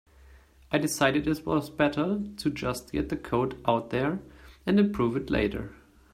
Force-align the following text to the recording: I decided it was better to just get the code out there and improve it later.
I 0.71 0.79
decided 0.79 1.27
it 1.27 1.45
was 1.45 1.69
better 1.69 2.23
to 2.37 2.49
just 2.49 2.91
get 2.91 3.09
the 3.09 3.15
code 3.15 3.61
out 3.67 3.91
there 3.91 4.19
and 4.65 4.79
improve 4.79 5.15
it 5.15 5.29
later. 5.29 5.75